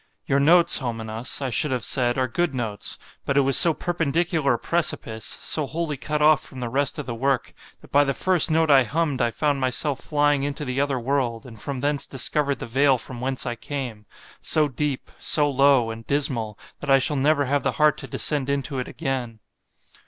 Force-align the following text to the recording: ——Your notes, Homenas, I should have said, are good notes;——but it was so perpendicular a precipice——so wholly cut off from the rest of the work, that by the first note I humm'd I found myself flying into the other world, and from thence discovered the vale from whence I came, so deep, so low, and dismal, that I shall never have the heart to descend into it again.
——Your 0.25 0.39
notes, 0.39 0.79
Homenas, 0.79 1.43
I 1.43 1.51
should 1.51 1.69
have 1.69 1.83
said, 1.83 2.17
are 2.17 2.27
good 2.27 2.55
notes;——but 2.55 3.37
it 3.37 3.41
was 3.41 3.55
so 3.55 3.71
perpendicular 3.71 4.55
a 4.55 4.57
precipice——so 4.57 5.67
wholly 5.67 5.95
cut 5.95 6.23
off 6.23 6.41
from 6.41 6.59
the 6.59 6.69
rest 6.69 6.97
of 6.97 7.05
the 7.05 7.13
work, 7.13 7.53
that 7.81 7.91
by 7.91 8.03
the 8.03 8.15
first 8.15 8.49
note 8.49 8.71
I 8.71 8.81
humm'd 8.83 9.21
I 9.21 9.29
found 9.29 9.61
myself 9.61 9.99
flying 9.99 10.41
into 10.41 10.65
the 10.65 10.81
other 10.81 10.99
world, 10.99 11.45
and 11.45 11.61
from 11.61 11.81
thence 11.81 12.07
discovered 12.07 12.57
the 12.57 12.65
vale 12.65 12.97
from 12.97 13.21
whence 13.21 13.45
I 13.45 13.53
came, 13.55 14.07
so 14.41 14.67
deep, 14.67 15.11
so 15.19 15.47
low, 15.47 15.91
and 15.91 16.03
dismal, 16.07 16.57
that 16.79 16.89
I 16.89 16.97
shall 16.97 17.15
never 17.17 17.45
have 17.45 17.61
the 17.61 17.73
heart 17.73 17.99
to 17.99 18.07
descend 18.07 18.49
into 18.49 18.79
it 18.79 18.87
again. 18.87 19.39